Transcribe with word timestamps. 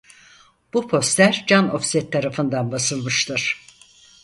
Bu 0.73 0.87
poster 0.87 1.43
Can 1.47 1.69
Ofset 1.75 2.11
tarafından 2.11 2.71
basılmıştır. 2.71 3.61